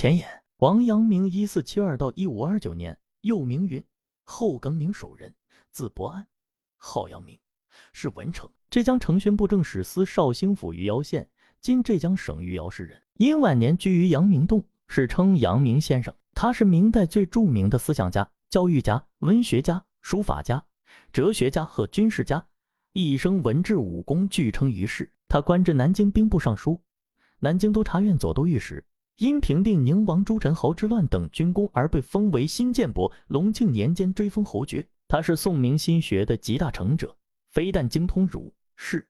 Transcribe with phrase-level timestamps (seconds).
[0.00, 0.26] 前言：
[0.60, 3.84] 王阳明，一四七二到一五二九年，又名云，
[4.24, 5.34] 后更名守人，
[5.72, 6.26] 字伯安，
[6.78, 7.38] 号阳明，
[7.92, 11.28] 是文成，浙江承宣布政使司绍兴府余姚县
[11.60, 12.98] （今浙江省余姚市）人。
[13.18, 16.14] 因晚年居于阳明洞，史称阳明先生。
[16.32, 20.64] 他是明代最著名的思想家、教育家、文学家、书法家、
[21.12, 22.42] 哲学家和军事家，
[22.94, 25.12] 一生文治武功俱称于世。
[25.28, 26.80] 他官至南京兵部尚书、
[27.38, 28.82] 南京都察院左都御史，
[29.20, 33.12] 因平定宁王朱宸濠之乱等军功而被封为新建伯。
[33.26, 34.88] 隆庆年间追封侯爵。
[35.06, 37.14] 他是宋明心学的集大成者，
[37.50, 39.06] 非但精通儒、释、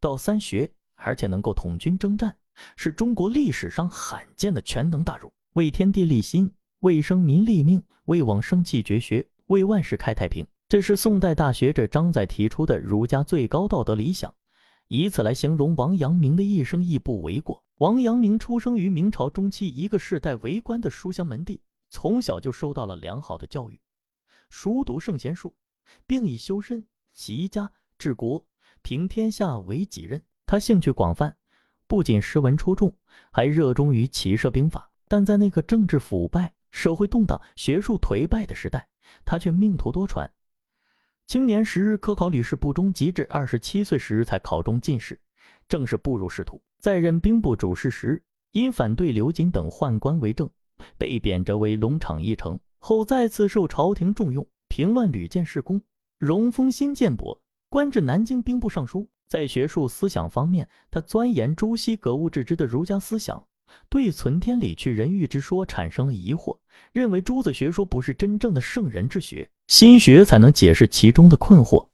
[0.00, 2.34] 道三学，而且能够统军征战，
[2.74, 6.52] 是中国历史上罕见的全能大儒，为天地立心。
[6.80, 10.44] 为生民立命，为往生继绝学，为万世开太平。
[10.68, 14.34] 这是宋代大学者张载提出的儒家最高道德理想，
[14.94, 17.64] 以此来形容王阳明的一生亦不为过。
[17.78, 23.80] 王阳明出生于明朝中期一个世代为官的书香门第，从小就受到了良好的教育，
[24.50, 25.54] 熟读圣贤书，
[26.06, 28.44] 并以修身、齐家、治国、
[28.82, 30.22] 平天下为己任。
[30.44, 31.34] 他兴趣广泛，
[31.86, 32.94] 不仅诗文出众，
[33.32, 34.90] 还热衷于骑射兵法。
[35.08, 36.52] 但在那个政治腐败。
[36.70, 38.88] 社会动荡、学术颓败的时代，
[39.26, 40.26] 他却命途多舛。
[41.26, 45.18] 青年时科考屡试不中，及至二十七岁时才考中进士，
[45.66, 46.60] 正式步入仕途。
[46.78, 50.50] 在任兵部主事时，因反对刘瑾等宦官为政，
[50.98, 55.80] 被贬谪为龙场驿丞，后再次受朝廷重用，平乱屡建事功，
[56.18, 59.08] 荣封新建伯，官至南京兵部尚书。
[59.28, 63.42] 在学术思想方面，他钻研朱熹格物致知的儒家思想。
[63.88, 66.58] 对存天理去人欲之说产生了疑惑，
[66.92, 71.86] 认为朱子学说不是真正的圣人之学，心学才能解释其中的困惑，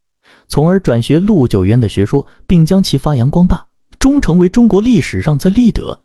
[0.48, 3.66] 从而转学陆九渊的学说，并将其发扬光大，
[3.98, 6.00] 终成为中国历史上在立德、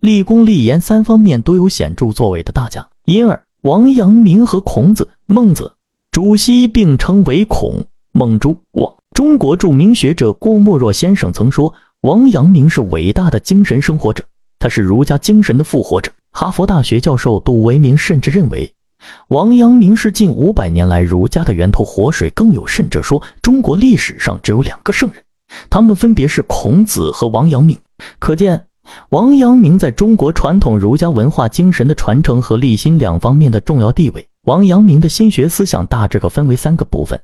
[0.00, 2.88] 立功、立言三方面都有显著作为的大家。
[3.04, 5.74] 因而，王阳明和孔子、孟子、
[6.10, 8.94] 朱熹并称为孔孟朱王。
[9.12, 14.24] 中国著名学者郭沫若先生曾说，王阳明是伟大的精神生活者。
[14.58, 16.10] 他是儒家精神的复活者。
[16.30, 18.72] 哈佛大学教授杜维明甚至认为，
[19.28, 22.30] 王阳明是近五百年来儒家的源头活水。
[22.30, 25.22] 更有甚者说，中国历史上只有两个圣人，
[25.68, 27.78] 他们分别是孔子和王阳明。
[28.18, 28.66] 可见，
[29.10, 34.26] 王阳明在中国传统儒家文化精神的传承和立心两方面的重要地位。
[34.44, 37.20] 王阳明的心学思想大致可分为三个部分：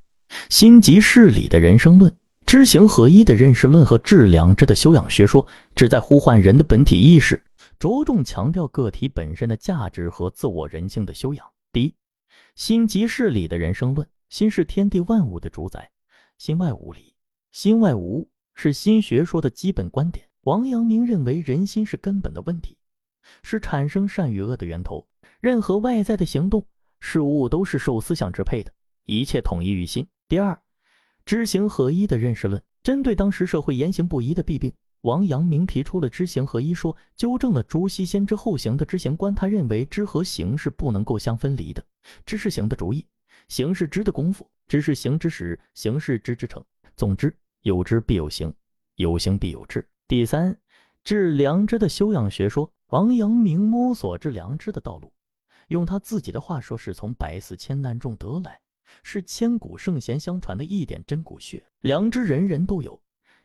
[0.48, 2.12] 心即事理的人生论。
[2.46, 7.42] 知行合一的认识论和致良知的修养学说，旨在呼唤人的本体意识，
[7.78, 11.44] 着重强调个体本身的价值和自我人性的修养。
[11.72, 11.94] 第一，
[12.54, 15.90] 心即是理的人生论，心是天地万物的主宰，
[16.36, 17.14] 心外无理，
[17.52, 20.28] 心外无物，是心学说的基本观点。
[20.42, 22.78] 王阳明认为，人心是根本的问题，
[23.42, 25.06] 是产生善与恶的源头，
[25.40, 26.66] 任何外在的行动
[27.00, 28.72] 事物都是受思想支配的，
[29.04, 30.06] 一切统一于心。
[30.28, 30.60] 第二。
[31.26, 34.72] 知行合一的认识论，针对当时社会言行不一的弊病，
[35.02, 39.34] 王阳明提出了知行合一说，纠正了朱熹先知后行的知行观。
[39.34, 41.84] 他认为知和行是不能够相分离的，
[42.26, 43.06] 知是行的主意，
[43.48, 46.64] 行是知的功夫，知是行之始，行是知之成。
[46.96, 48.52] 总之，有知必有行，
[48.96, 49.86] 有行必有知。
[50.08, 50.58] 第三，
[51.04, 55.12] 治良知的修养学说，王阳明摸索治良知的道路，
[55.68, 58.60] 用他自己的话说，是从百死千难中得来。
[59.02, 62.98] 是千古圣贤相传的一点真骨血，良知人人都有，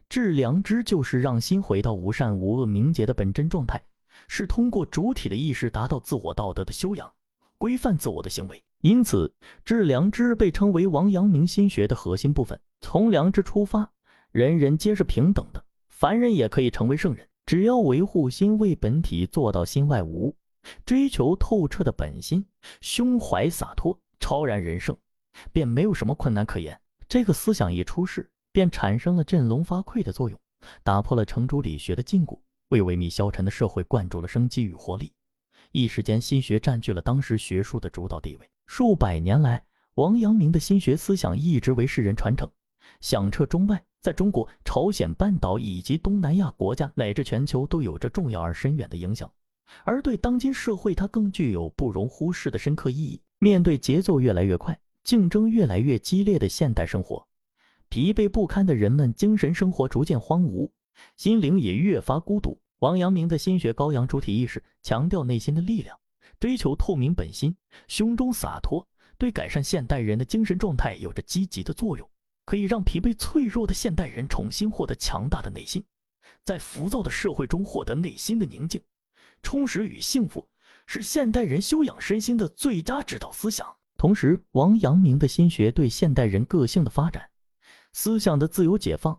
[0.09, 3.83] 致良知就是让心回到无善无恶明洁的本真状态，
[4.27, 7.11] 是通过主体的意识达到自我道德的修养，
[7.57, 8.63] 规范自我的行为。
[8.81, 12.59] 因此，致良知被称为王阳明心学的核心部分。
[12.81, 13.89] 从良知出发，
[14.31, 20.35] 人人皆是平等的，凡人也可以成为圣人，只要维护心为本体，做到心外无物，
[20.85, 22.45] 追求透彻的本心，
[22.81, 24.97] 胸怀洒脱，超然人圣。
[25.51, 26.79] 便没有什么困难可言。
[27.07, 30.39] 这个思想一出世，便产生了振聋发聩的作用，
[30.83, 35.11] 打破了程朱理学的禁锢，为萎靡消沉的社会灌注了生机与活力。
[35.71, 38.47] 一时间，心学占据了当时学术的主导地位。
[38.67, 39.61] 数百年来，
[39.95, 42.47] 王阳明的心学思想一直为世人传承，
[43.01, 49.29] 响彻中外，在中国、朝鲜半岛以及东南亚国家乃至全球都有着重要而深远的影响。
[49.83, 53.19] 而对当今社会，它更具有不容忽视的深刻意义。
[53.39, 54.79] 面对节奏越来越快。
[55.03, 57.27] 竞争越来越激烈的现代生活，
[57.93, 60.71] 疲惫不堪的人们精神生活逐渐荒芜，
[61.15, 62.59] 心灵也越发孤独。
[62.79, 65.95] 王阳明的心学高扬主体意识，强调内心的力量，
[66.39, 67.55] 追求透明本心，
[67.87, 68.83] 胸中洒脱，
[69.19, 72.09] 对改善现代人的精神状态有着积极的作用，
[72.45, 75.85] 可以让疲惫脆弱的现代人重新获得强大的内心，
[76.43, 78.81] 在浮躁的社会中获得内心的宁静、
[79.43, 80.43] 充实与幸福。
[80.87, 83.67] 是现代人修养身心的最佳指导思想。
[83.99, 87.29] 同时，王阳明的心学对现代人个性的发展、
[87.93, 89.17] 思想的自由解放、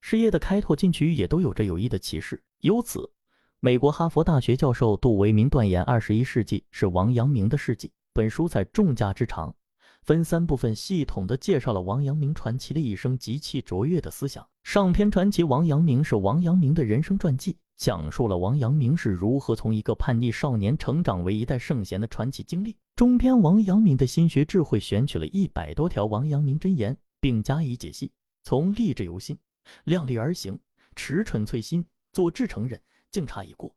[0.00, 2.42] 事业的开拓进取也都有着有益的启示。
[2.60, 3.10] 由此，
[3.58, 7.90] 美国哈佛大学教授杜维明断言，二十一世纪是王阳明的世纪。
[8.12, 9.54] 本书在众家之长，
[10.02, 14.46] 分三部分系统的介绍了王阳明传奇的一生及其卓越的思想。
[14.64, 17.56] 上篇传奇《王阳明》是王阳明的人生传记。
[17.78, 22.76] 讲述了王阳明是如何从一个叛逆少年成长为一代圣贤的传奇经历。
[22.94, 28.10] 中篇王阳明的心学智慧选取了一百多条王阳明箴言，并加以解析。
[28.42, 29.38] 从立志由心、
[29.84, 30.58] 量力而行、
[30.96, 32.80] 持纯粹心、做至诚人、
[33.10, 33.74] 敬察已过、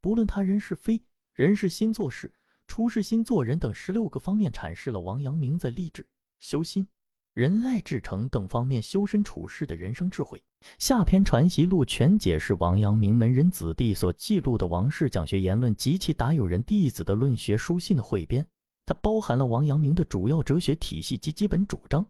[0.00, 1.00] 不论他人是非、
[1.34, 2.32] 人是心做事、
[2.66, 6.06] 出世心做人等十六个方面，阐释了王阳明在立志、
[6.40, 6.86] 修心。
[7.34, 10.42] 仁爱至诚等方面修身处世的人生智慧。
[10.78, 18.46] 下篇传习录全解释王阳明门人子弟所记录的王氏讲学言论及其答友人弟子的论学书信的汇编。
[18.84, 22.06] 它包含了王阳明的主要哲学体系及基本主张，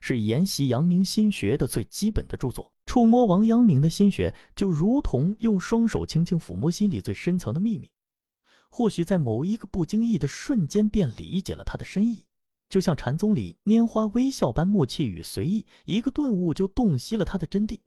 [0.00, 2.72] 是研习阳明心学的最基本的著作。
[2.86, 7.90] 触摸王阳明的心学，就如同用双手轻轻抚摸心里最深层的秘密，
[8.70, 12.24] 或许在某一个不经意的瞬间便理解了他的深意。
[12.68, 17.78] 就像禅宗里拈花微笑般默契与随意，一个顿悟就洞悉了他的真谛。